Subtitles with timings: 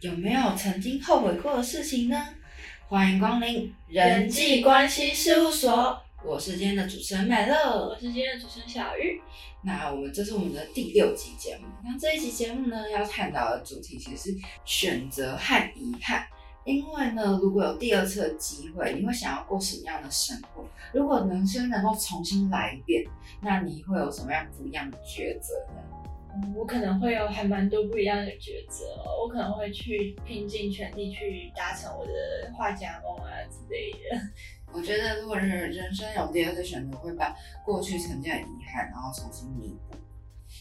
[0.00, 2.24] 有没有曾经后悔过的事情呢？
[2.86, 9.20] 欢迎光临人际关系事务所，我是今天的主持人美乐，我是今天的主持人小玉。
[9.60, 16.24] 那我们这是我们的第六集节目，那这一集节目呢，要探讨的主题其实是选择和遗憾。
[16.64, 20.64] 因为呢，如果有第二次的机会，你会想要过什么样的生活？
[20.92, 23.04] 如果人生能够重新来一遍，
[23.40, 25.82] 那你会有什么样不一样的抉择呢？
[26.34, 28.84] 嗯，我可能会有还蛮多不一样的抉择。
[29.22, 32.12] 我可能会去拼尽全力去达成我的
[32.56, 34.20] 画家梦啊之类的。
[34.72, 39.96] 我觉得，如果是人生有第二次选择，会把过去曾经的遗憾，然后重新弥补。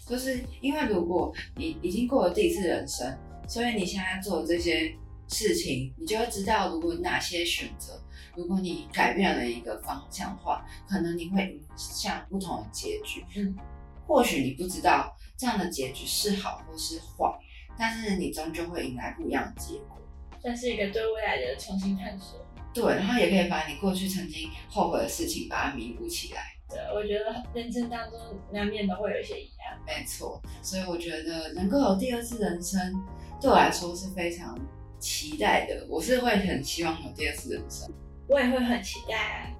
[0.08, 4.96] 就是因为如果你已经过了第一次人生，所以你现在做的这些。
[5.30, 8.02] 事情，你就会知道，如果哪些选择，
[8.34, 13.26] 如果你改变了一个方向的话，可能你会影响不同的结局。
[13.36, 13.54] 嗯，
[14.08, 17.32] 或许你不知道这样的结局是好或是坏，
[17.78, 19.98] 但是你终究会迎来不一样的结果。
[20.42, 22.40] 算是一个对未来的重新探索。
[22.74, 26.42] 对，然后也可以把你过去曾经后悔的事情把它弥补起来。
[26.70, 28.20] 对，我觉得人生当中
[28.52, 29.80] 难免都会有一些遗憾。
[29.86, 32.94] 没错，所以我觉得能够有第二次人生，
[33.40, 34.58] 对我来说是非常。
[35.00, 37.88] 期待的，我是会很希望有第二次人生，
[38.28, 39.54] 我也会很期待啊！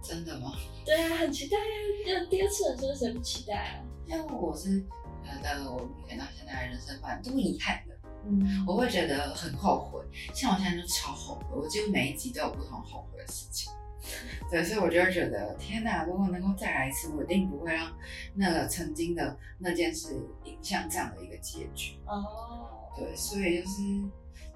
[0.00, 0.52] 真的吗？
[0.86, 2.20] 对啊，很期待啊！
[2.20, 3.82] 有第二次人生，谁不期待啊？
[4.06, 4.86] 因为我是
[5.24, 7.94] 觉得我目前到现在人生蛮多遗憾的，
[8.26, 13.72] 嗯，我会觉得很后悔，像我现在就超后悔，我几乎每一集都有不同后悔的事情，
[14.50, 17.92] 对，所以我就会觉得天哪，如果能够再来一次，我一定不会让
[18.34, 20.14] 那个曾经的那件事
[20.44, 21.96] 影响这样的一个结局。
[22.06, 23.76] 哦，对，所以就是。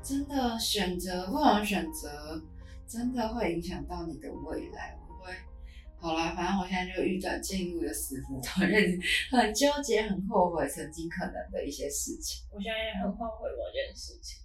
[0.01, 2.41] 真的选择不同的选择，
[2.87, 4.97] 真的会影响到你的未来。
[6.01, 8.65] 好啦，反正我现在就遇转进入一个死胡同，
[9.31, 12.47] 很纠结、很后悔曾经可能的一些事情。
[12.53, 14.41] 我现在也很后悔某件事情，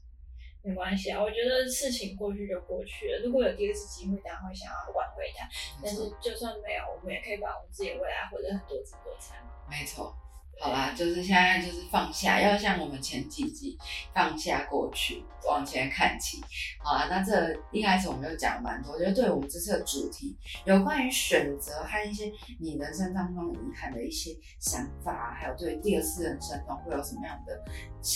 [0.64, 3.22] 没关系啊，我觉得事情过去就过去了。
[3.23, 5.48] 如果有第二次机会，当然会想要挽回它。
[5.84, 9.36] 但是就算没有，我们也可以把我们自己的未来活得很多姿多彩。
[9.70, 10.16] 没错。
[10.59, 13.77] 好啦，就是现在就是放下，要像我们前几集
[14.14, 16.41] 放下过去，往前看齐。
[16.81, 27.61] 好啦，那这一开始我们就讲蛮多，我觉得对我们这次的主题，有关于选择和一些你人生当中遗憾的一些想法，还有对第二次人生中会有什么样的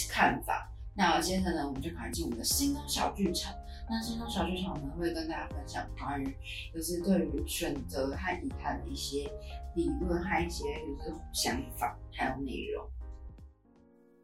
[0.09, 0.71] 看法。
[0.95, 3.53] 那接着呢，我们就赶进我们的心中小剧场。
[3.89, 6.35] 那心中小剧场呢，会跟大家分享关于
[6.73, 9.29] 就是对于选择和遗憾的一些
[9.77, 10.63] 理论和一些
[10.97, 12.89] 就是想法还有内容。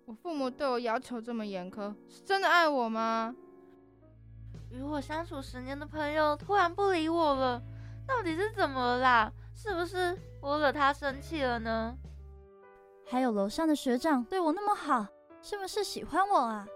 [0.06, 3.36] 我父母对我要求这么严苛，是真的爱我吗？
[4.72, 7.62] 与我相处十年的朋友突然不理我了，
[8.08, 9.32] 到底是怎么了啦？
[9.56, 11.96] 是不是我惹他生气了呢？
[13.08, 15.06] 还有楼上的学长对我那么好，
[15.44, 16.68] 是不是喜欢我啊？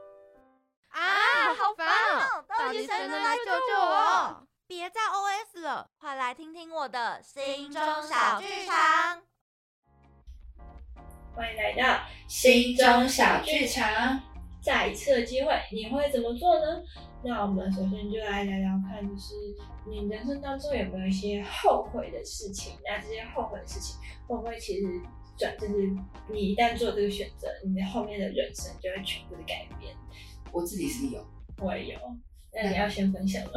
[0.90, 1.02] 啊，
[1.56, 2.46] 好烦哦！
[2.48, 4.47] 到底谁能来救救我？
[4.68, 9.24] 别再 OS 了，快来听听我的心中小剧场。
[11.34, 14.22] 欢迎来到心中小剧场。
[14.62, 16.84] 再一次的机会，你会怎么做呢？
[17.24, 19.36] 那我们首先就来聊聊看，就是
[19.90, 22.78] 你人生当中有没有一些后悔的事情？
[22.84, 23.98] 那这些后悔的事情，
[24.28, 25.02] 会不会其实
[25.38, 25.96] 转，就是
[26.30, 29.96] 你一旦做这个选择，你的后面的人生就会全部的改变？
[30.52, 31.26] 我自己是有，
[31.60, 32.00] 我也有。
[32.52, 33.52] 那你要先分享吗？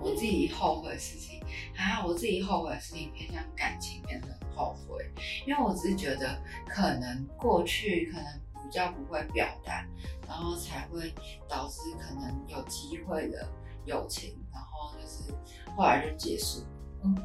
[0.00, 1.40] 我自己后悔的事情，
[1.74, 5.04] 还有我自己后悔的事情偏向感情面的后悔，
[5.46, 9.86] 因为我只是觉得可能过去可能比较不会表达，
[10.26, 11.12] 然后才会
[11.48, 13.46] 导致可能有机会的
[13.84, 15.32] 友情，然后就是
[15.76, 16.64] 后来就结束。
[17.02, 17.16] 嗯，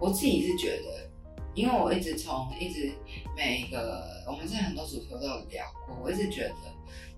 [0.00, 1.10] 我自己是觉得，
[1.54, 2.92] 因为我一直从一直
[3.36, 6.56] 每一个我们在很多主题都有聊过，我一直觉得。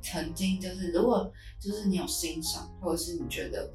[0.03, 1.29] 曾经就是，如果
[1.59, 3.69] 就是你有欣赏，或者是你觉得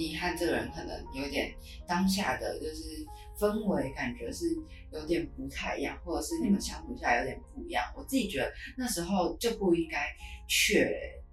[0.00, 1.54] 你和这个人可能有点
[1.86, 3.06] 当下的就是
[3.38, 4.46] 氛围感觉是
[4.90, 10.08] 有点不太一样，或者是你们相处下来有点不一样，我自己觉得那时候就不应该
[10.48, 10.90] 怯，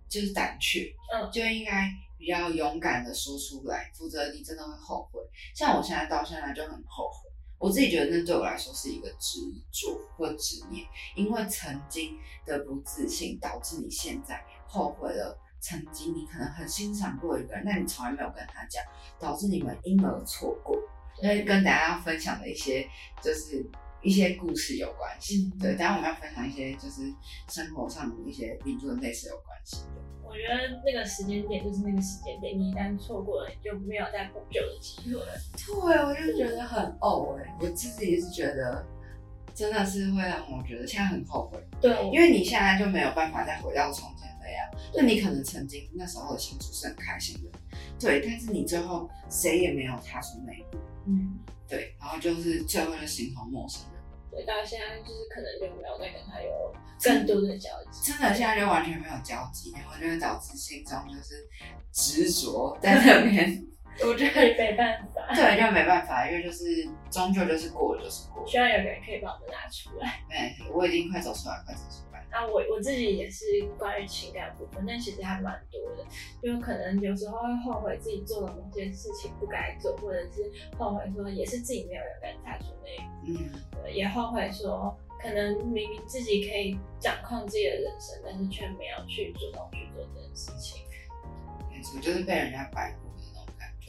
[0.10, 5.22] 就是胆怯，嗯，就应该比较勇敢的说出来，否则你真的会后悔。
[5.56, 7.30] 像我现在到现在就很后悔。
[7.58, 9.40] 我自己觉得那对我来说是一个执
[9.72, 15.40] 着或执念，因为曾经的不自信导致你现在后悔了。
[15.60, 18.84] 曾经你可能很欣赏过一个人，但你从来没有跟他讲，
[19.20, 20.78] 导致你们因而错过。
[21.16, 22.88] 所以跟大家分享的一些
[23.24, 23.66] 就是
[24.04, 25.52] 一些故事有关系。
[25.60, 27.02] 对，等下我们要分享一些就是
[27.50, 30.02] 生活上的一些理论类似有关系的。
[30.24, 35.34] 我觉得那个时间点就是那个时间点，你一旦错过了，你就没有再补救的机会了。
[35.56, 35.74] 对，
[36.06, 38.86] 我就觉得很呕哎，我自己也是觉得
[39.58, 47.50] 真的是会让我觉得现在很后悔，对，因为你现在就没有办法再回到从前那样，就你可能曾经那时候的相处是很开心的，
[48.00, 50.78] 对，但是你最后谁也没有踏出那一步，
[51.08, 54.00] 嗯，对，然后就是最后就形同陌生人，
[54.30, 58.12] 对，到现在就是可能就没有再跟他有更多的交集。
[58.12, 61.50] 真的现在就完全没有交集，然后就会导致心中就是
[61.92, 63.66] 执着在那边，
[64.04, 70.22] 我觉得没办法，对，就没办法，因为就是终究就是过了就是过了，需要有个人可以帮我们拿出来。
[70.30, 72.24] 没，我已经快走出来，快走出来。
[72.30, 73.46] 那我我自己也是
[73.78, 76.06] 关于情感部分，但其实还蛮多的，
[76.44, 90.84] 就可能有时候会后悔自己做了某件事情不该做，或者是后悔说也是自己没有勇敢踏出那一步，嗯，对，也后悔说可能明明自己可以掌控自己的人生，但是却没有去主动去做这件事情。
[91.72, 92.94] 没错，就是被人家摆。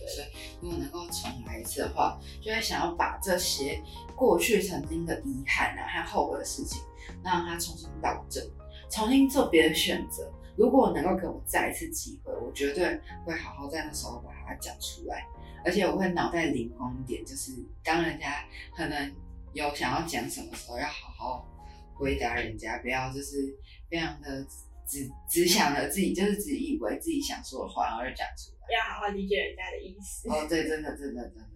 [0.08, 0.28] 所以，
[0.60, 3.82] 如果能够重来一次的话，就会想要把这些
[4.16, 6.82] 过去曾经的遗憾啊和后悔的事情，
[7.22, 8.42] 让它重新导正，
[8.90, 10.32] 重新做别的选择。
[10.56, 15.24] 如果能够给我再一次机会，我绝对会好好在那时候把它讲出来，
[15.64, 17.52] 而且我会脑袋灵光一点，就是
[17.84, 18.44] 当人家
[18.76, 19.14] 可能
[19.52, 21.48] 有想要讲什么时候，要好好
[21.94, 23.56] 回答人家，不要就是
[23.88, 24.44] 非常的
[24.88, 28.74] 只只想着自己，就是只以为自己想说的话，然后就讲出来。
[28.74, 30.28] 要好好理解人家的意思。
[30.30, 31.48] 哦，对，真的，真的，真的，真的。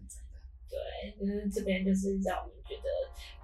[0.68, 2.88] 对，就是这边就是让我们觉得，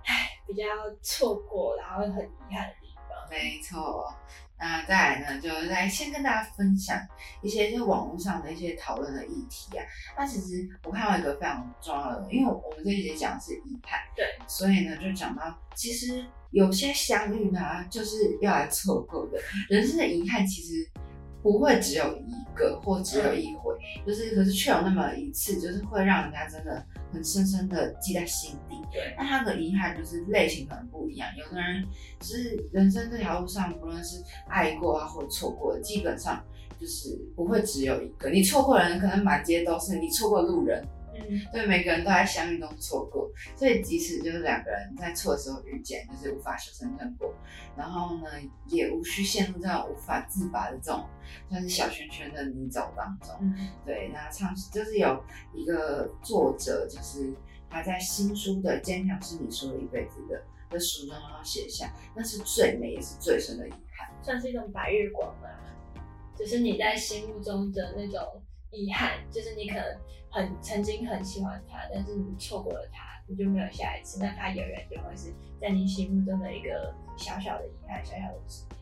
[0.05, 0.65] 唉，比较
[1.03, 3.29] 错过，然后很遗憾的地方。
[3.31, 4.15] 没错。
[4.61, 7.01] 那再来呢，就来先跟大家分享
[7.43, 9.85] 一些就是网络上的一些讨论的议题啊。
[10.17, 17.61] 那其实我看到一个非常重要的，因为我们这一节讲的是遗憾，对，所以呢就讲到，其实有些相遇呢，
[17.91, 19.39] 就是要来错过的。
[19.69, 20.89] 人生的遗憾其实
[21.43, 23.75] 不会只有一个或只有一回，
[24.07, 28.77] 就是可是却有那么一次，就是会让人家真的很深深的记在心底。
[28.91, 31.85] 对，那他的遗憾就是类型可能不一样，有的人
[32.19, 36.43] 就是人生这条路上，不论是爱过啊或错过的，基本上
[36.81, 38.31] 就是不会只有一个。
[38.31, 40.83] 你错过的人可能满街都是，你错过路人，
[41.19, 47.35] 嗯，对，每个人都在相遇中错过，所以即使就是两个人在错的时候遇见，就是无法修成正果，
[47.77, 48.25] 然后呢，
[48.67, 51.05] 也无需陷入这种无法自拔的这种
[51.49, 53.35] 算是小圈圈的泥沼当中。
[53.41, 55.23] 嗯，对，那唱就是有
[55.55, 57.35] 一个作者，就是
[57.71, 60.43] 他在新书的《坚强是你说了一辈子的》
[60.73, 64.09] 的书中，然后写下，那是最美也是最深的遗憾。
[64.23, 65.49] 算是一种白月光吧，
[66.37, 69.99] 就是你在心目中的那种遗憾，就是你可能
[70.31, 78.78] 很曾经很喜欢他，但是你错过了他，你就没有下一次，那他永远就会是在你心目中的一个小小的遗憾，小小的执念。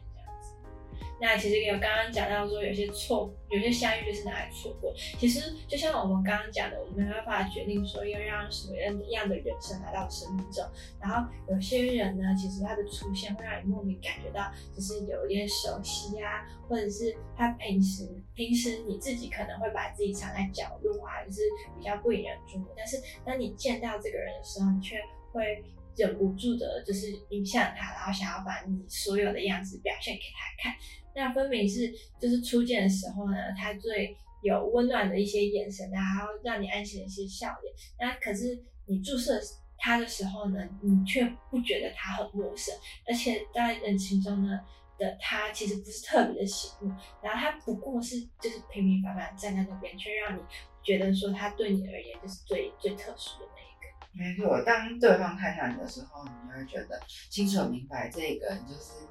[1.20, 4.92] 那其实有刚刚讲到说，有些错，有些相遇就是拿来错过。
[5.18, 8.76] 其实就像我们刚刚讲的，我们没办法决定说要让什么
[9.10, 10.64] 样的人生来到生命中。
[11.00, 21.40] 然后有些人呢，其实他的出现会让你莫名感觉到，就是有一点熟悉啊，或者是他平时平时你自己可能会把自己藏在角落啊，就是
[21.78, 22.66] 比较不引人注目。
[22.76, 24.96] 但是当你见到这个人的时候，你却
[25.32, 25.64] 会
[25.96, 30.76] 忍不住的，就是影响他，然后想要把你所有的样子表现给他看。
[31.14, 37.74] 那分明是就是初见的时候呢，他最有温暖的一些眼神，然后让你安心的一些笑脸。
[37.98, 39.40] 那可是你注视
[39.78, 42.74] 他的时候呢，你却不觉得他很陌生，
[43.06, 44.60] 而且在人群中呢
[44.98, 50.42] 的他其实不是特别的醒目，然后他不过是就是平平凡凡站在那边，却让你
[50.82, 53.75] 觉得说他对你而言就是最最特殊的那一个。
[54.16, 59.06] 没错，当对方看向你的时候，你就会觉得清楚明白这个人就是。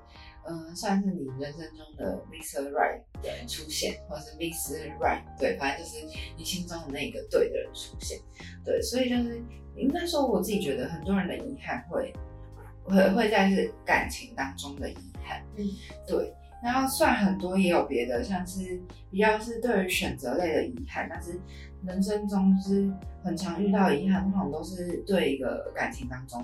[0.47, 2.69] 嗯，算是你人生中的 Mr.
[2.69, 4.95] Right 的人出现，或者是 Mr.
[4.99, 6.05] Right，对，反正就是
[6.37, 8.19] 你心中的那个对的人出现，
[8.63, 9.43] 对，所以就是
[9.75, 12.13] 应该说，我自己觉得很多人的遗憾会
[12.83, 15.65] 会会在是感情当中的遗憾，嗯，
[16.07, 16.31] 对，
[16.63, 18.81] 然后算很多也有别的，像是
[19.11, 21.39] 比较是对于选择类的遗憾，但是
[21.85, 22.91] 人生中是
[23.23, 26.43] 很常遇到的遗憾，通常都是对一个感情当中。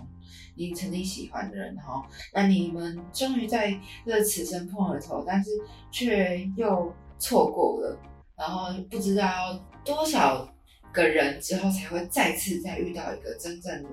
[0.56, 2.04] 你曾经喜欢的人，然后
[2.34, 3.74] 那你们终于在
[4.06, 5.50] 这个此生碰了头，但是
[5.92, 7.98] 却又错过了，
[8.38, 10.48] 然后不知道多少
[10.92, 13.90] 个人之后才会再次再遇到一个真正的，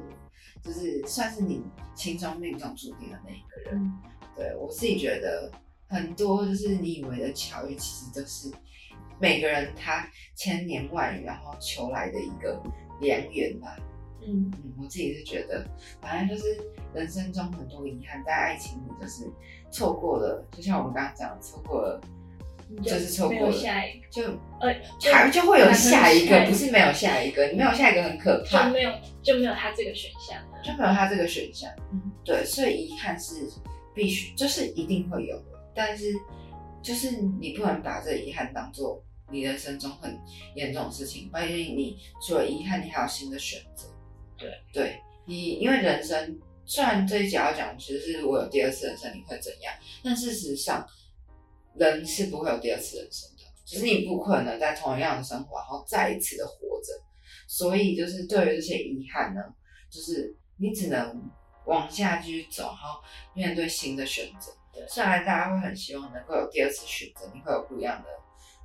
[0.61, 1.63] 就是算是你
[1.95, 3.93] 心中命中注定的那一个人。
[4.37, 5.51] 对我自己觉得
[5.89, 8.51] 很多就是你以为的巧遇，其实都是
[9.21, 12.63] 每个人他千年万语然后求来的一个
[13.01, 13.77] 良缘吧。
[14.21, 15.65] 嗯嗯，我自己是觉得，
[16.03, 16.61] 反正就是
[16.93, 19.31] 人生中很多遗憾，在爱情里就是
[19.71, 22.01] 错过了，就像我们刚刚讲，错过了
[22.83, 24.23] 就是错过了，下一个，就
[24.61, 28.93] 呃，就还就会有下一个，不是没有下一个，你没有下一个很可怕就，没有
[29.23, 30.61] 就没有他这个选项了。
[30.63, 31.71] 就没有他这个选项。
[31.93, 33.49] 嗯，对，所以遗憾是
[33.95, 36.13] 必须，就是一定会有的，但是
[36.83, 40.19] 就是你不能把这遗憾当做你人生中很
[40.57, 43.87] 严重的事情，毕竟你除了遗憾，你还有新的选择。
[44.37, 50.85] 对，对你，因为人生虽然这一集要讲，其实是如果有第二次人生你会怎样，但事实上
[51.77, 56.93] 人是不会有第二次人生的，只是你不可能在同样的生活，然后再一次的活着。
[57.47, 59.41] 所以就是对于这些遗憾呢，
[59.89, 61.23] 就是你只能
[61.67, 63.01] 往下继续走，然后
[63.33, 64.53] 面对新的选择。
[64.79, 68.09] 对虽然大家会很希望能够有第二次选择，你会有不一样的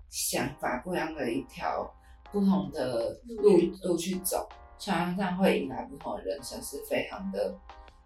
[0.09, 1.91] 想法，不一样的一条
[2.31, 7.57] 不同的路路去走，虽然这样会迎来不同的人生，是非常的。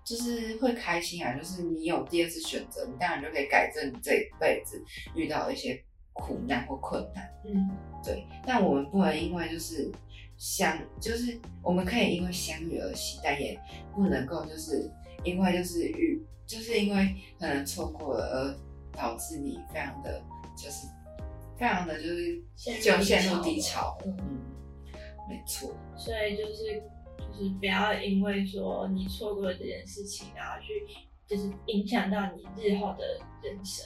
[0.05, 4.81] 就是会开心啊，就是你有第二次选择，你当然就可以改正你这一辈子
[5.13, 5.83] 遇到的一些
[6.13, 7.29] 苦难或困难。
[7.43, 7.69] 嗯，
[8.01, 9.91] 对，但我们不能因为就是
[10.37, 13.59] 相，就是我们可以因为相遇而喜，但也
[13.93, 14.89] 不能够就是
[15.25, 20.23] 因为就是遇，就是因为可能错过了而导致你非常的
[20.55, 20.87] 就是
[21.57, 22.41] 非常的就是
[22.81, 23.97] 就陷入低潮。
[24.05, 24.41] 嗯嗯，
[25.29, 25.75] 没错。
[25.97, 26.81] 所以就是
[27.17, 30.87] 就是不要因为说你错过了这件事情，然后去
[31.27, 33.85] 就是影响到你日后的人生。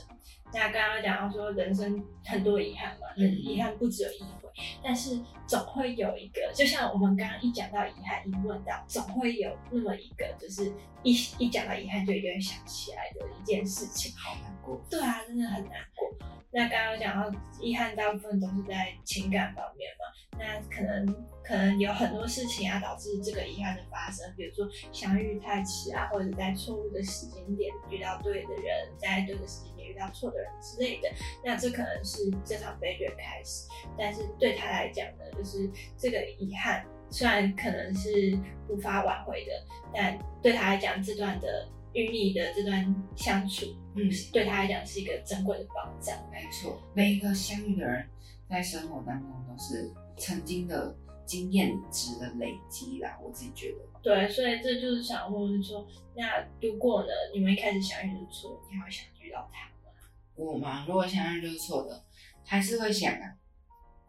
[0.53, 4.49] 那刚刚讲到说人生很多遗憾嘛，嗯遗憾不只有一回，
[4.83, 14.13] 但是总会有一个，就像我们刚刚一讲到遗憾，一问到，总会有那么一个，就是一一讲到遗憾就一定会想起来的一件事情。
[14.17, 14.81] 好难过。
[14.89, 16.09] 对啊，真的很难过。
[16.53, 20.05] 那刚刚讲到遗憾，大部分都是在情感方面嘛。
[20.37, 21.05] 那可能
[21.43, 31.09] 可能有很多事情啊，导致这个遗憾的发生，比如说相遇太迟啊，或者在错误的时间点遇到对的人，在对的时间点遇到错的人之类的。
[31.43, 38.37] 那这可能是这场悲剧的开始，但是对他来讲呢，就是这个遗憾虽然可能是
[38.69, 39.51] 无法挽回的，
[39.93, 46.15] 但对他来讲，这段的与你的这段相处，嗯，对他来讲是一个珍贵的宝藏。
[46.31, 48.07] 没错，每一个相遇的人
[48.49, 53.77] 在生活当中都是曾经的经验值的累积啦，我自己觉得。
[54.01, 59.93] 对，所以这就是想问说，那如果呢，你们一开始相遇就错，你还会想遇到他吗？
[60.35, 62.03] 我嘛，如果相遇就是错的，
[62.43, 63.37] 还是会想啊。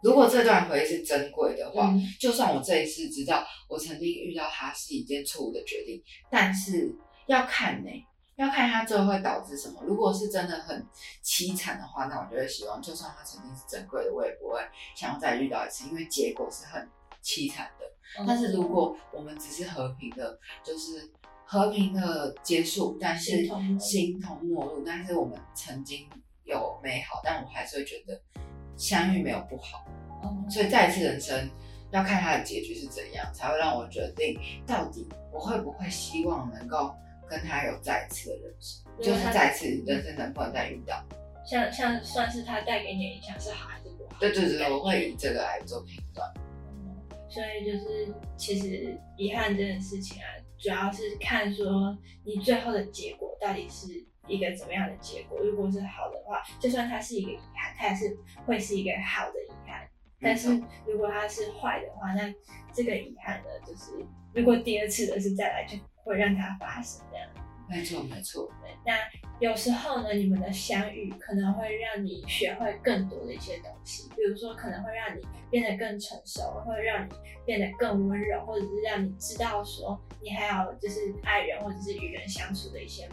[0.03, 6.93] 如果这段回忆是珍贵的话，嗯就算我这一次知道我曾经遇到他是一件错误的决定，但是
[7.27, 7.91] 要看呢、
[8.35, 9.81] 要看他最后会导致什么。
[9.85, 10.85] 如果是真的很
[11.23, 14.59] 凄惨的话，那我就会希望，就算他曾经是珍贵的，我也不会
[14.97, 16.89] 想要再遇到一次，因为结果是很
[17.23, 18.25] 凄惨的。
[18.27, 21.11] 但是如果我们只是和平的，就是
[21.47, 23.49] 和平的结束，但是
[23.81, 26.09] 形同陌路但是我们曾经
[26.45, 28.21] 有美好，但我还是会觉得
[28.77, 29.85] 相遇没有不好，
[30.23, 31.49] 嗯所以再一次人生
[31.91, 36.95] 要看它的结局是怎样，才会让我决定到底我会不会希望能够
[37.29, 41.03] 跟他有再一次的人生，如果他就是再次人生能不能再遇到。
[41.47, 44.17] 像像算是他带给你的影响是好还是不好？
[44.21, 46.31] 对对对，我会以这个来做评断。
[47.33, 53.89] 嗯所以就是，其实遗憾这件事情啊，主要是看说你最后的结果到底是
[54.29, 55.39] 一个怎么样的结果。
[55.41, 59.89] 如果是好的话，就算它是一个遗憾，它也是会是一个好的遗憾。
[60.21, 62.33] 但是如果它是坏的话，那
[62.71, 63.93] 这个遗憾呢，就是
[64.35, 67.27] 如果第二次的是再来，就会让它发生这样。
[67.73, 68.99] 没错没错，对，那
[69.41, 77.13] 有时候呢，你们的相遇可能会让你学会更多的一些东西，比如说可能会让你变得更成熟，会让你
[77.47, 83.09] 变得更温柔，或者是让你知道说你还有就是爱人或者是与人相处的一些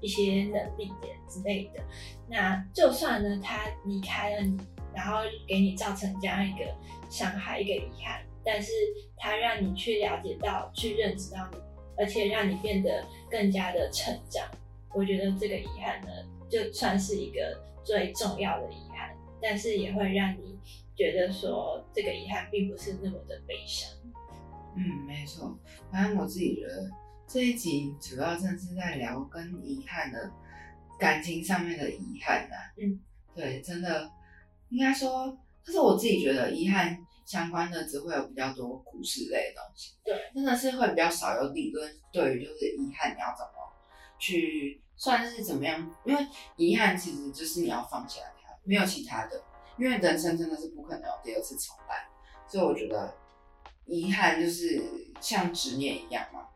[0.00, 1.82] 一些能力点之类的。
[2.28, 4.56] 那就算呢他离开了你，
[4.94, 6.64] 然后给你造成这样一个
[7.10, 8.72] 伤害、一个遗憾，但是
[9.16, 11.58] 他让你去了解到、去认识到你，
[11.96, 14.46] 而且让你变得更加的成长。
[14.94, 16.08] 我觉得这个遗憾呢，
[16.48, 20.58] 就算是一个最重要的遗憾，但是也会让你
[20.96, 23.90] 觉得说这个遗憾并不是那么的悲伤。
[24.76, 25.58] 嗯，没错。
[25.90, 26.90] 反正我自己觉得
[27.26, 30.30] 这一集主要真的是在聊跟遗憾的
[30.98, 33.00] 感情上面的遗憾呐、嗯，
[33.34, 34.10] 对，真的
[34.70, 43.72] 应该说，可是我自己觉得遗憾相关的只会有比较多故事类的东西，对，真的是会比较少有理论对于就是遗憾你要怎么
[44.18, 46.26] 去算是怎么样，因为
[46.56, 49.42] 遗憾其实就是你要放下它，没有其他的，
[49.78, 52.06] 因为人生真的是不可能有第二次重来，
[52.46, 53.14] 所以我觉得
[53.86, 54.82] 遗憾就是
[55.20, 56.48] 像执念一样嘛，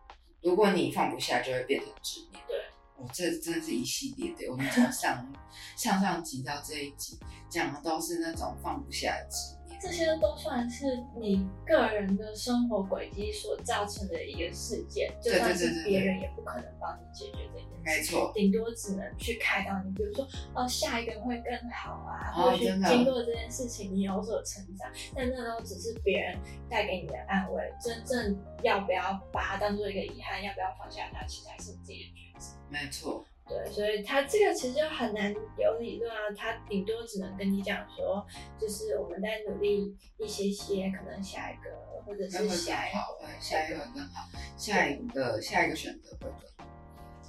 [0.43, 2.43] 如果你放不下，就会变成执念。
[2.47, 2.57] 对，
[2.97, 5.35] 我这真的是一系列的，我们从上
[5.77, 9.58] 上上集到这一集讲的都是那种放不下的执念。
[9.81, 17.69] 这些都算是你个人的生活轨迹所造成的一个事件，就算是别人也不可能帮你解决这件事。
[17.85, 26.37] 没错，顶多只能去开导你，比如说，哦，下一个会更好啊，或许经过这件事情你有所成长，但那都只是别人
[26.69, 32.57] 带给你的安慰，真正要不要把它当做一个遗憾，要不要放下它，其实还是你自己的抉择。
[32.69, 33.25] 没错。
[33.49, 38.26] 对，所以他这个其实就很难有理论啊，他顶多只能跟你讲说，
[38.61, 41.71] 就是我们在努力一些些，可能下一个
[42.05, 46.40] 或者是下一个，对，下一个更好，下一个下一个选择会更好。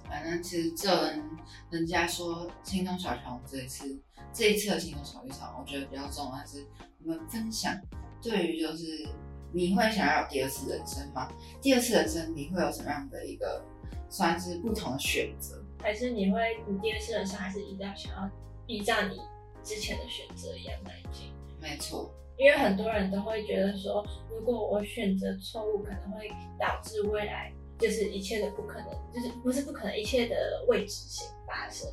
[0.10, 1.24] 反正其实这人
[1.70, 3.98] 人家说心中小熊这一次
[4.34, 6.68] 这一次的心中小剧场，我觉得比较重要的是
[7.02, 7.74] 我们分享
[8.22, 9.08] 对于就是
[9.54, 11.32] 你会想要有第二次人生吗？
[11.62, 13.64] 第二次人生你会有什么样的一个
[14.10, 15.59] 算是不同的选择？
[15.82, 18.30] 还是你会，你第二次人生还是依照想要
[18.68, 19.18] 依照你
[19.64, 21.34] 之前的选择一样迈进？
[21.60, 31.90] 没错，因为很多人都会觉得说，如果我选择错误，可能会导致未来就是一切的不可能，就是不是不可能，一切的未知性发生，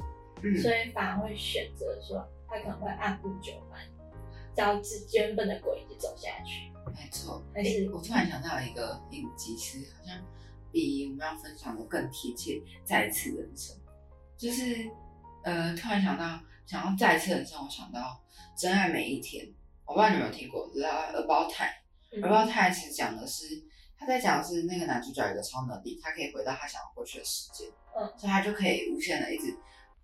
[0.60, 3.80] 所以反而会选择说，他可能会按部就班，
[4.54, 6.72] 照自原本的轨迹走下去。
[6.92, 10.20] 没错，但是我突然想到一个影集，其实好像。
[10.76, 12.60] 比我们要分享的更贴切。
[12.84, 13.74] 再次人生，
[14.36, 14.86] 就是
[15.42, 18.22] 呃，突然想到想要再次人生，我想到
[18.54, 19.50] 真爱每一天。
[19.86, 21.72] 我不知道你有没有听过《About Time》。
[22.20, 23.46] About Time 其实讲的是
[23.98, 27.66] 他在讲的是那个男主角有个超能力，他可以回到他想要过去的时间，
[27.98, 29.56] 嗯，所以他就可以无限的一直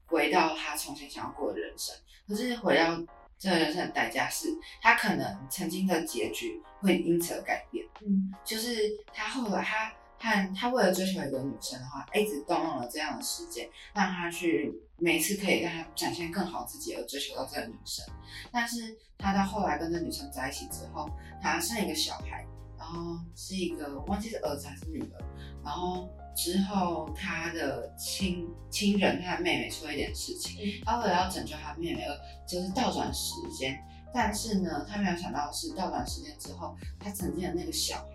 [0.06, 1.94] 回到他从前想要过的人生。
[2.26, 2.98] 可是回到
[3.38, 4.48] 这个人生的代价是，
[4.80, 7.84] 他可能曾经的结局会因此而改变。
[8.00, 9.92] 嗯，就是他后来他。
[10.22, 18.06] 看他为了追求一个女生的话，一直动用了这样的时间，让他去每次可以让他展现更好自己而追求到这个女生。
[18.52, 21.10] 但是他到后来跟这女生在一起之后，
[21.42, 22.46] 他生一个小孩，
[22.78, 25.24] 然后是一个忘记是儿子还是女儿。
[25.64, 33.76] 然后之后他的亲亲人他的妹妹出了一点事情，他为了要拯救他妹妹而就是倒转时间。
[34.14, 38.11] 但是呢，他没有想到的是倒转时间之后，他曾经的那个小孩。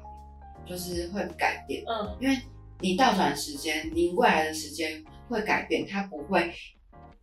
[0.67, 2.38] 就是会改变，嗯，因为
[2.80, 6.53] 你倒转时间，你未来的时间会改变，它不会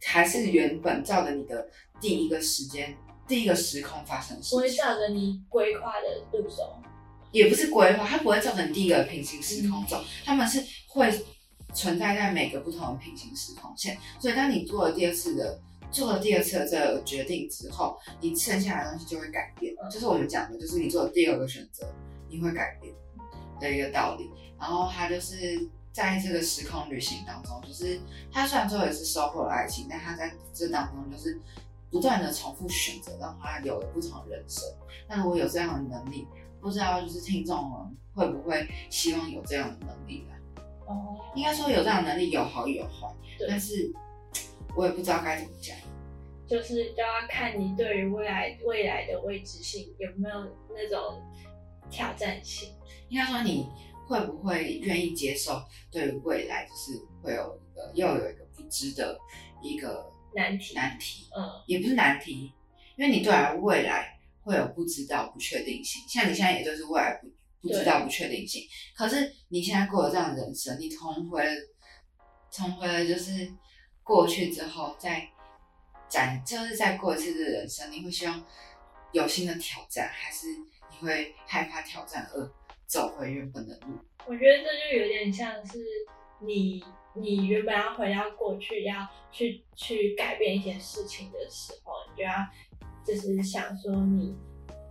[0.04, 1.68] 还是原本照着你的
[2.00, 2.96] 第一个时间、
[3.28, 6.83] 第一个时空发生事情，不会照着你规划的路走，
[7.33, 11.12] 也不是规划，它不会照着你第一个平行时空走，他们是会
[11.72, 21.87] 存在在每个不同的平行时空线，所以当你做了第二次的做了第二次的这个决定之后，你剩下的东西就会改变，就是我们讲的，就是你做的第二个选择，
[22.28, 22.92] 你会改变。
[23.60, 28.00] 的一个道理，然后他就是在这个时空旅行当中，就是
[28.32, 31.40] 他虽然最后也是收获了爱情，但他在这当中就是
[31.90, 34.64] 不断的重复选择，让他有了不同的人生。
[35.08, 36.26] 那如果有这样的能力，
[36.60, 40.62] 不知道就是听众们会不会希望有这样的能力呢？
[40.86, 43.08] 哦，应该说有这样的能力有好有坏，
[43.48, 43.92] 但是
[44.74, 45.76] 我也不知道该怎么讲，
[46.46, 51.22] 就是都要看你对于未来未来的未知性有没有那种
[51.90, 52.70] 挑战性。
[53.14, 53.70] 应该说，你
[54.09, 59.16] 会不会愿意接受对未来就是会有一个又有一个不知的
[59.62, 60.74] 一个难题？
[60.74, 62.53] 难题，嗯，也不是难题，
[62.96, 66.03] 因为你对未来会有不知道、不确定性。
[66.09, 67.29] 像你现在也就是未来不
[67.62, 68.64] 不知道、不确定性。
[68.96, 71.46] 可是你现在过了这样的人生，你重回
[72.50, 73.48] 重回了就是
[74.03, 75.29] 过去之后，再
[76.09, 78.44] 展就是再过一次的人生，你会希望
[79.12, 80.48] 有新的挑战，还是
[80.90, 82.53] 你会害怕挑战而？
[82.87, 85.79] 走回原本的路，我觉得这就有点像是
[86.40, 92.33] 你，你原本要回到过去，要去去改变一些事情的时候，你就要
[93.05, 94.37] 就是想说，你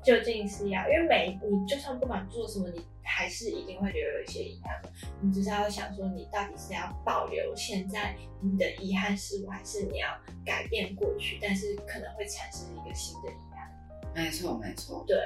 [0.04, 4.82] 究竟是要，因为每你就算不管做什么，你还是一定会留有一些遗憾。
[5.22, 10.08] 你只是要想说，你到底是要保留现在你的遗憾事物，还是你要
[10.46, 13.72] 改变过去，但是可能会产生一个新的遗憾。
[14.14, 15.18] 没错，没错，对。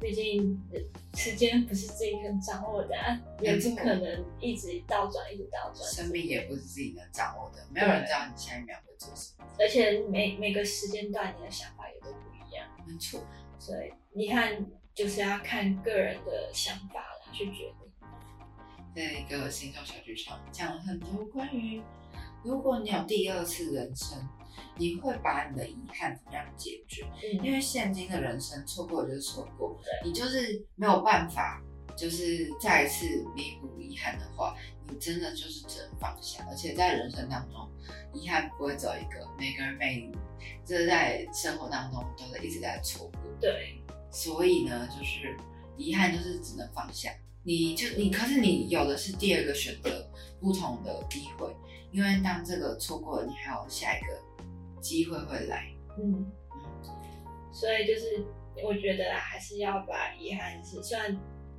[0.00, 0.60] 毕竟
[1.14, 2.94] 时间不是自己能掌握的，
[3.40, 5.88] 也不可能一直倒转，一直倒转。
[5.90, 9.44] 生命也不是自己能掌握的，没有人知道你下一秒会做什么。
[9.58, 12.66] 而且每每个时间段，你的想法也都不一样。
[12.86, 13.24] 没错，
[13.58, 17.90] 所以你看，就是要看个人的想法来去决定。
[18.94, 21.82] 在一个星座小剧场讲了很多关于，
[22.42, 24.18] 如果你有第二次人生。
[24.76, 27.06] 你会把你的遗憾怎么样解决？
[27.42, 31.62] 因为现今的人生错过就是错过，你就是没有办法
[31.96, 34.56] 就是再一次弥补遗憾的话，
[34.88, 36.44] 你真的就是只能放下。
[36.48, 37.70] 而且在人生当中，
[38.12, 40.10] 遗憾不会只有一个，每个人每
[40.64, 43.20] 就是在生活当中都是一直在错过。
[43.40, 45.36] 对，所以呢，就是
[45.76, 47.10] 遗憾就是只能放下。
[47.46, 51.54] 你就你，可是你有的是第二个选择，不同的机会，
[51.92, 54.18] 因为当这个错过了，你还有下一个
[54.84, 55.72] 机会会来。
[55.96, 56.30] 嗯，
[57.50, 58.26] 所以就是
[58.62, 61.10] 我觉得啦，还是要把遗憾是，虽然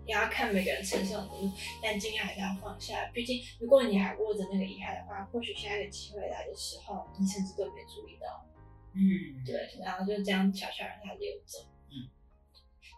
[0.06, 3.10] 也要看每个人承受能力，但尽量还是要放下。
[3.12, 8.46] 毕竟，如果你还握着那个遗憾的话，或许下一个机会来的时候，你甚至都没注意到。
[8.94, 11.60] 嗯，对，然后就这样悄悄让它溜走。
[11.90, 12.08] 嗯，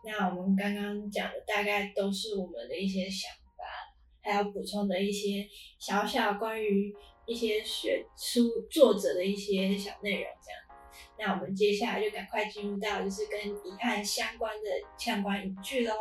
[0.03, 3.63] 那我们刚刚讲的大概都是我们的一些想法，
[4.21, 5.47] 还有补充的一些
[5.79, 6.93] 小小关于
[7.27, 10.61] 一些学书作者的一些小内容，这样。
[11.19, 15.93] 那我们接下来就赶快进入到就是跟遗憾相关的相关语句喽。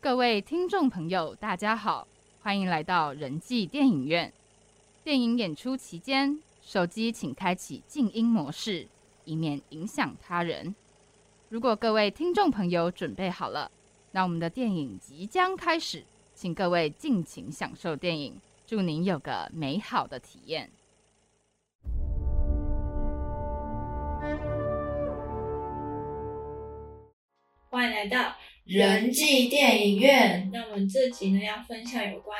[0.00, 2.08] 各位听众朋友，大家好，
[2.40, 4.32] 欢迎来到人际电影院。
[5.04, 8.86] 电影演出期间，手机请开启静音模式，
[9.26, 10.74] 以免影响他人。
[11.50, 13.68] 如果各位听众朋友准备好了，
[14.12, 16.04] 那我们的电影即将开始。
[16.32, 20.70] 请各位尽情享受电影，祝您有个美好的体验。
[27.68, 30.48] 欢迎来到人际电影院。
[30.52, 32.38] 那我们这集呢要分享有关。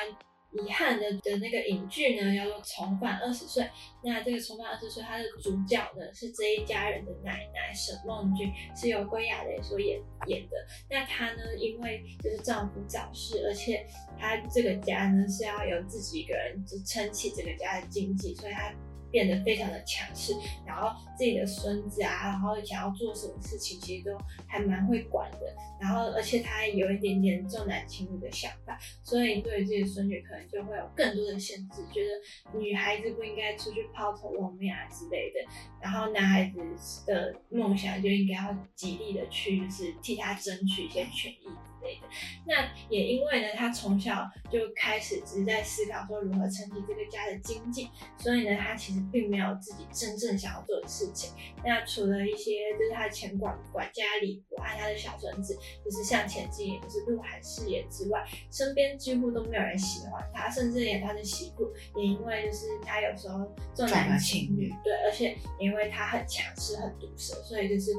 [0.53, 3.63] 遗憾的的那个影剧呢，叫做《重返二十岁》。
[4.03, 10.57] 那这个《重返二十岁》，它的主角呢是这一家人的奶奶沈梦君，是由归亚蕾所演演的。
[10.89, 13.87] 那她呢，因为就是丈夫早逝，而且
[14.19, 18.75] 她这个家呢是要由自己一个人支撑起这个家的经济，所以她。
[19.11, 20.35] 变得非常的强势，
[20.67, 25.39] 然后自己的孙子啊，然后想要做什么事情，其实都还蛮会管的。
[25.81, 35.41] 然后，而且他还有一点点重男轻女的想法，所以对自己的孙女可能就会有更多的限制，觉得女孩子不应该出去抛头露面啊之类的。
[35.81, 41.49] 然后男孩子的梦想就应该要极力的去，就是替他争取一些权益。
[41.83, 42.09] 类的，
[42.47, 51.33] 那也因为呢，他从小就开始只是在思考说如何撑起这个家的经济，所以呢，他其实并没有自己真正想要做的事情。
[51.65, 67.93] 那除了一些就是他的前管管家李博和他的小孙子，就是向前进，也就是鹿晗饰演之外，身边几乎都没有人喜欢他，甚至连他的媳妇也因为就是他有时候重男轻女，对，而且因为他很强势、很毒舌，所以就是。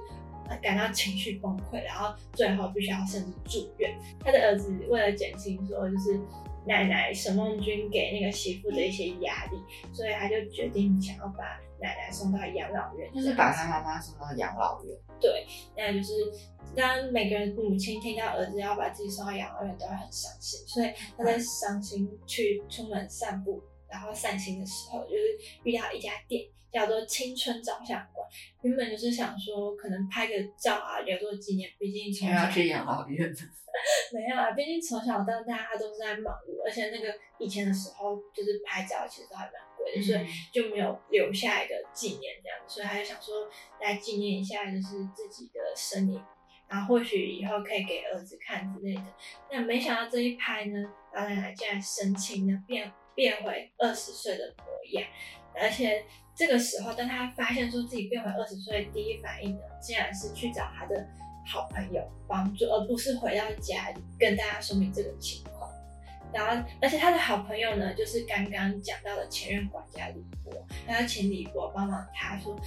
[0.57, 3.93] 感到情绪崩溃，然后最后必须要甚至住院。
[4.19, 6.19] 他的儿子为了减轻说就是
[6.65, 9.57] 奶奶沈梦君给那个媳妇的一些压力，
[9.93, 14.95] 所以他就决定想要把奶奶送到养老院，就是把他妈妈送到养老院。
[15.19, 16.13] 对，那就是
[16.75, 26.45] 当每个人母亲听到儿子要把自己送到养老院，都会很伤心，所以他在伤心去出门散步，然后散心的时候，就是遇到一家店。
[26.71, 28.25] 叫做青春照相馆，
[28.61, 31.69] 原本就是想说可能拍个照啊，留作纪念。
[31.77, 33.27] 毕竟从小去养老院，
[34.13, 42.57] 没有啊，毕竟从小到大他都是在忙碌，而且那个以前的时候就是拍照其实都还蛮贵的，所以就没有留下一个纪念这样。
[42.65, 43.49] 所以他就想说
[43.81, 46.23] 来纪念一下，就是自己的身影，
[46.69, 49.03] 然后或许以后可以给儿子看之类的。
[49.51, 55.07] 那没想到这一拍呢，老奶奶竟然神情呢变变回二十岁的模样，
[55.55, 56.03] 而且。
[56.33, 61.05] 这个时候，当他发现说自己变回二十岁，第一反应呢，竟然是去找他的
[61.45, 65.69] 好朋友帮助，而不是回到家里跟大家说明这个情况。
[66.33, 72.57] 然后，而且他的好朋友呢，就是刚刚讲到的前任管家李博，他要请李博帮忙，他说，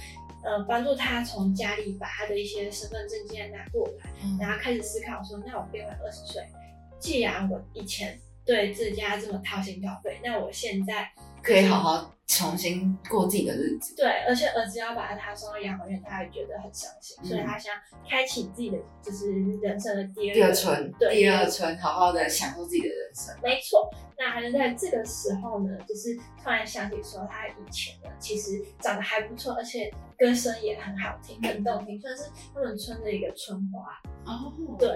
[0.43, 6.45] 呃，帮助他从家里把他的一些身份证件拿过来，然后开始思考说，那我变回二十岁，
[6.99, 11.09] 既然我以前对自家这么掏心掏肺，那我现在。
[11.45, 13.95] 可以好好重新过自己的日子。
[13.95, 17.71] 对，而且儿子要把他送到养老院，他也觉得很伤心，所以他想
[18.09, 23.35] 开启自己的就是人生的第二春，第二春，好好的享受自己的人生。
[23.43, 32.23] 没错，那他就在这个时候呢，就是突然想起说，他以前呢其实长得还不错，而且歌声也很好听，很动听，算是
[32.55, 34.01] 他们村的一个村花。
[34.25, 34.89] 哦，对，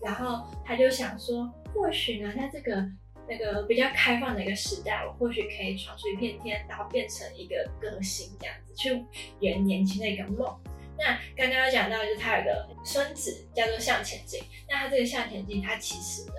[0.00, 2.88] 然后他就想说，或许呢，在这个。
[3.28, 9.04] 那个比较开放的一个时代，我或许可以闯出一片天，然后变成一个歌星这样子，去
[9.40, 10.56] 圆年轻的一个梦。
[10.98, 16.34] 那刚刚讲到，就是他有个孙子叫做向前进，那他这个向前进，他其实呢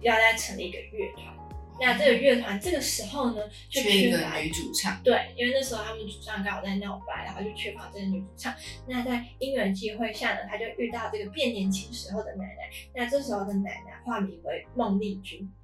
[0.00, 1.32] 要在成立一个乐团，
[1.80, 5.00] 那这个乐团这个时候呢，就缺一个乏女主唱。
[5.04, 8.52] 对，因为那时候他们主唱刚好在闹掰，然后就缺乏这个女主唱。
[8.88, 12.70] 那在因缘际会下呢，他就遇到这个变年轻时候的奶奶。
[12.94, 15.48] 那这时候的奶奶化名为孟丽君，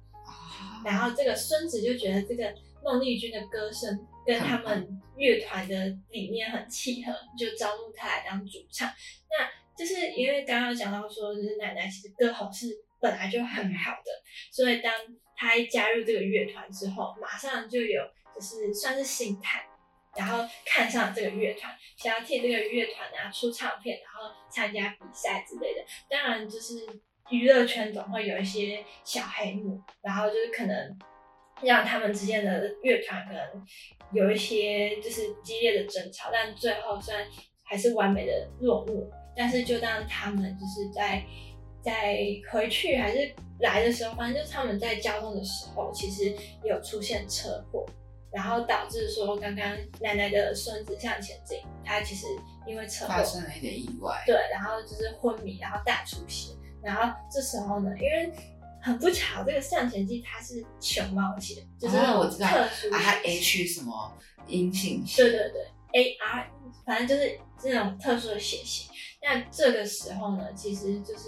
[0.85, 8.87] 然后这个孙子就觉得这个孟丽君的歌声跟他们乐团的理念很契合，就招募他来当主唱。
[9.29, 12.67] 那就是因为刚刚有讲到说，就是奶奶其实歌喉是
[12.99, 14.11] 本来就很好的，
[14.51, 14.93] 所以当
[15.35, 18.01] 他一加入这个乐团之后，马上就有
[18.35, 19.65] 就是算是心态，
[20.15, 25.83] 然后看上这个乐团，想要替这个乐团啊出唱片，然后参加比赛之类的。
[26.09, 26.85] 当然，就是
[27.31, 30.99] 娱乐圈总会有一些小黑幕，然后就是可能
[31.63, 33.41] 让他们之间的乐团可能
[34.11, 37.25] 有一些就是激烈的争吵，但最后虽然
[37.63, 41.23] 还是完美的落幕，但是就当他们就是在
[41.81, 42.17] 在
[42.51, 47.85] 回去还是来的时候，反正就是他们在交通的时候，其实有出现车祸。
[48.33, 52.27] 然后导致说，刚刚奶奶的孙子向前进，他其实
[52.65, 54.23] 因为车祸发生了一点意外。
[54.25, 58.31] 对，然后就是昏迷，然后大出血，然后这时候呢，因为
[58.81, 64.17] 很不巧，这个向前记它是熊猫血，就是那道特殊啊，它血 H 什么
[64.47, 65.21] 阴性血？
[65.23, 66.49] 对对对，A R，
[66.85, 68.91] 反正就是这种特殊的血型。
[69.21, 71.27] 那这个时候呢，其实就是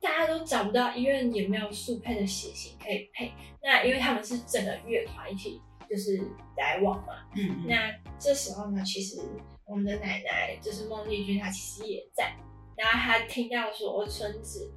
[0.00, 3.32] 大家都找不到医院也没有速配的血型可以配。
[3.62, 6.20] 那因为他们是整个乐团一起就是
[6.56, 9.20] 来往嘛，嗯嗯，那这时候呢，其实
[9.64, 12.34] 我们的奶奶就是孟丽君，她其实也在。
[12.76, 14.70] 然后他听到说我孙子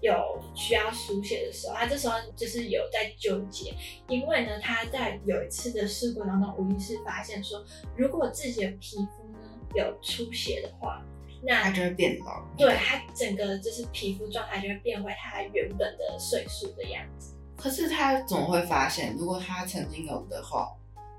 [0.00, 3.74] 有需要输血的时候，他这时候就是有在纠结，
[4.08, 7.64] 因为呢，他在有一次的事故当中无意识发现说，
[7.96, 9.38] 如果自己的皮肤呢
[9.74, 11.00] 有出血的话，
[11.44, 12.44] 那他就会变老。
[12.56, 17.34] 对他整个就是皮肤状态就会变回他原本的岁数的样子。
[17.56, 19.16] 可是他怎么会发现？
[19.16, 20.68] 如果他曾经有的话，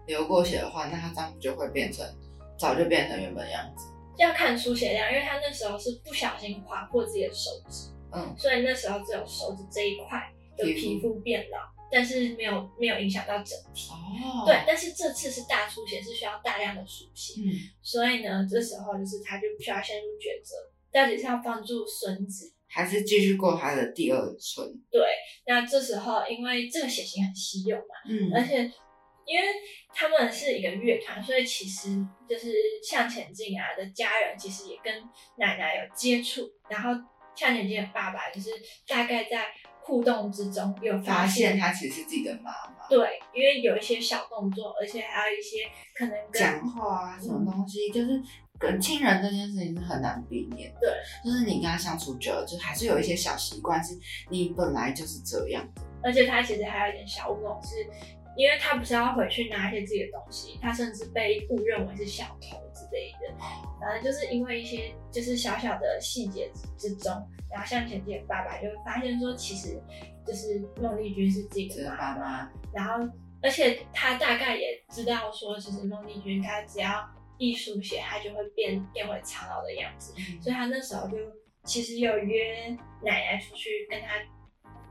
[0.07, 2.05] 流过血的话，那他这样就会变成
[2.57, 3.87] 早就变成原本样子？
[4.17, 7.89] 要看出血量，因为他那时候是不小心划破自己的手指。
[8.11, 11.57] 嗯，所以那时候只有手指这一块的皮肤变老，
[11.91, 13.89] 但是没有没有影响到整体。
[13.89, 17.49] 哦，对，，但是这次是大出血，是需要大量的输血，嗯，
[17.81, 20.55] 所以呢，这时候就是他就需要陷入抉择，
[20.91, 22.53] 到底是要帮助孙子。
[22.67, 24.67] 还是继续过他的第二春。
[24.91, 25.01] 对，
[25.47, 28.71] 那这时候因为这个血型很稀有嘛，嗯而且
[29.25, 29.47] 因为
[29.93, 31.89] 他们是一个乐团，所以其实
[32.27, 34.93] 就是向前进啊的家人其实也跟
[35.37, 36.89] 奶奶有接触，然后
[37.35, 38.49] 向前进的爸爸就是
[38.87, 39.47] 大概在
[39.81, 48.21] 互动之中有发现现他其实是自己的妈妈，对，因为有一些小动作，而且还有一些可能跟讲话啊，什么东西，就是
[48.57, 50.79] 跟亲人这件事情是很难避免的。
[50.79, 50.91] 对，
[51.23, 53.93] 就是你跟他相处久了，就还是有一些小习惯，是
[54.29, 55.81] 你本来就是这样的。
[56.01, 57.85] 而且他其实还有一点小乌龙，是
[58.35, 63.35] 因为他不是要回去拿一些自己的东西，他甚至被误认为是小偷之类的。
[63.79, 67.11] 反正就是因为一些就是小小的细节之中，
[67.51, 69.81] 然后向前进爸爸就会发现说，其实
[70.25, 73.07] 就是孟丽君是自己的妈妈，然后
[73.41, 77.05] 而且他大概也知道说，其实孟丽君她只要
[77.37, 80.13] 一输血，她就会变变回苍老的样子。
[80.41, 81.17] 所以他那时候就
[81.65, 82.69] 其实有约
[83.03, 84.07] 奶奶出去跟他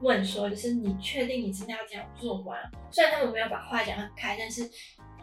[0.02, 2.54] 问说，就是你确定你真的要这样做吗？
[2.90, 4.68] 虽然他们没有把话讲很开，但是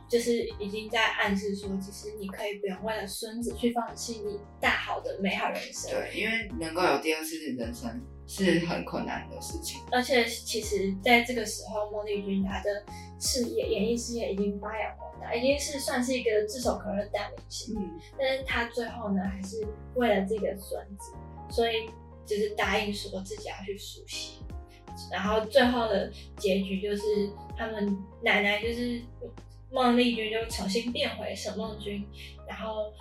[0.07, 5.91] 就是已经在暗示说，其实你可以不用为了孙子去放弃你大好的美好人生。
[5.91, 9.81] 对，因为能够有第二次人生是很困难的事情。
[9.91, 12.83] 而且其实在这个时候，莫丽君她的
[13.19, 17.75] 事业演艺事业已经发扬光大，已经是算是一个炙手可热的大明星。
[17.77, 19.63] 嗯，但是她最后呢，还是
[19.95, 21.11] 为了自己的孙子，
[21.51, 21.87] 所以
[22.25, 24.41] 就是答应说自己要去输血。
[25.11, 29.01] 然后最后的结局就是他们奶奶就是
[29.71, 32.05] 孟丽君就重新变回沈梦君，
[32.47, 32.91] 然后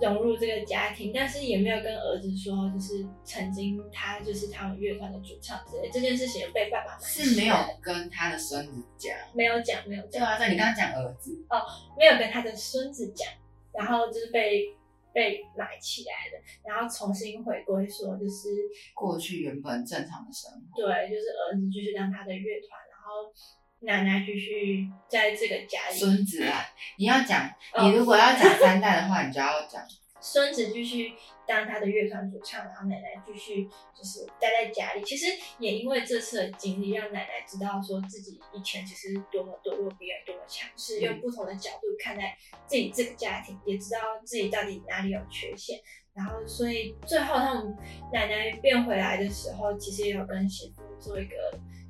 [0.00, 9.12] 融入这个家庭，但是也没有跟儿子说，就是曾经他就是他们乐团的主唱之类这件事情被爸爸瞒是没有跟他的孙子讲。
[9.32, 11.62] 没有讲没有讲，对啊，对你刚刚讲儿子哦，
[11.98, 13.28] 没有跟他的孙子讲，
[13.72, 14.74] 然后就是被
[15.12, 18.48] 被埋起来的，然后重新回归说，就是
[18.94, 20.82] 过去原本正常的生活。
[20.82, 23.32] 对，就是儿子继续当他的乐团，然后
[23.80, 26.64] 奶奶继续在这个家里，孙子啊，
[26.98, 27.88] 你要讲，哦。
[27.88, 29.82] 你如果要讲三代的话，你就要讲
[30.22, 31.12] 孙子继续
[31.46, 35.02] 当他的乐团主唱，然后奶奶继续就是待在家里。
[35.02, 35.26] 其实
[35.58, 45.80] 也因为这次的经历，让奶奶知道说自己以前其实多么咄咄逼人，多么强势，用不同的角度看待自己这个家庭，也知道自己到底哪里有缺陷。
[46.14, 47.76] 然后，所以最后他们
[48.12, 51.34] 奶奶变回来的时候，其实也有跟媳妇做一个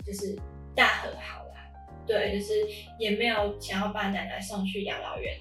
[0.07, 0.35] 就是
[0.75, 1.69] 大和好啦。
[2.07, 2.67] 对，就是
[2.99, 5.39] 也没有想要把奶奶送去养老院，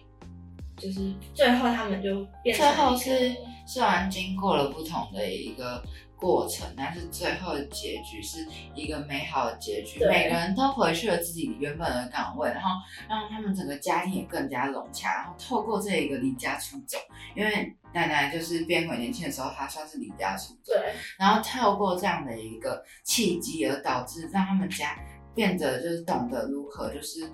[0.82, 3.36] 就是最后他们就变成最后是
[3.68, 5.84] 虽然经过了不同的一个
[6.16, 10.00] 过程，但是最后的结局是一个美好的结局。
[10.06, 12.70] 每个人都回去了自己原本的岗位，然后
[13.10, 15.14] 让他们整个家庭也更加融洽。
[15.14, 16.98] 然后透过这一个离家出走，
[17.36, 20.74] 因为奶奶就是变回年轻的时候，她算是离家出走。
[20.74, 24.98] 对然后透过这样的一个契机，而导致让他们家
[25.34, 27.28] 变得就是懂得如何就是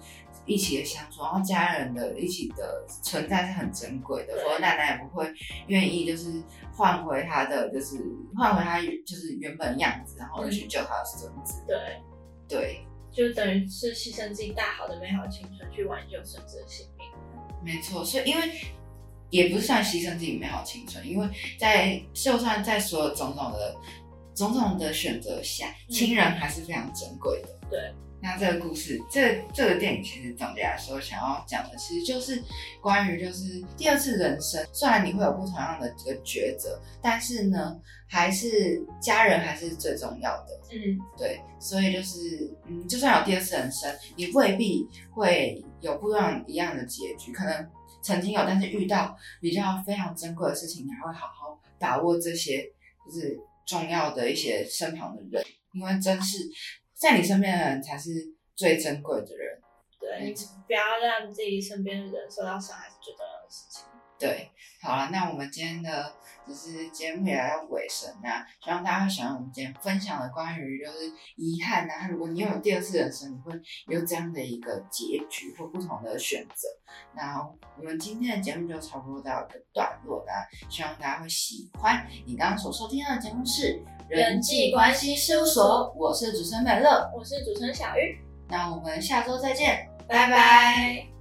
[0.47, 5.31] 一起的相处，然后家人的一起的存在是很珍贵的，对否则奶奶也不会
[5.67, 6.41] 愿意就是
[6.73, 7.97] 换回她的就是
[8.35, 11.61] 换回她就是原本样子，然后嗯去救她的孙子。
[11.67, 11.77] 对，
[12.47, 17.05] 对，就等于是牺牲自己大好的美好青春去挽救孙子的性命。
[17.63, 18.43] 没错，所以因为
[19.29, 21.27] 也不算牺牲自己美好青春，因为
[21.59, 23.75] 在就算在所有种种的
[24.33, 27.49] 种种的选择下，嗯亲人还是非常珍贵的。
[27.69, 32.43] 对，那这个故事，这这个电影其实总结来说，想要讲的其实就是
[32.81, 40.59] 关于就是第二次人生，虽然你会有不同样的这个抉择，但是呢，还是家人还是最重要的。
[40.71, 47.69] 嗯，对，所以就是，嗯，就算有第二次人生，也未必会有不一样一样的结局，可能
[48.01, 52.63] 曾经有，但是遇到比较非常珍贵的事情，你还会好好把握这些
[53.05, 56.39] 就是重要的一些身旁的人，因为真是
[56.97, 58.09] 在你身边的人才是
[58.55, 59.61] 最珍贵的人。
[59.99, 60.33] 对，你
[60.65, 63.83] 不要让自己身边的人受到伤害是最重要的事情。
[64.19, 64.49] 对，
[64.81, 66.15] 好了，那我们今天的
[66.47, 73.53] 就是节目也来到尾声那希望大家会喜欢我们今天分享的关于就是遗憾啊，如果你有第二次人生，你会
[73.89, 76.67] 有这样的一个结局或不同的选择。
[77.13, 77.39] 那
[77.77, 82.07] 我们今天的节目就差不多到一个段落啦，希望大家会喜欢。
[82.25, 83.79] 你刚刚所收听到的节目是
[84.09, 88.17] 人际关系事务所，我是主持人美乐，我是主持人小玉，
[88.49, 91.16] 那我们下周再见，拜拜。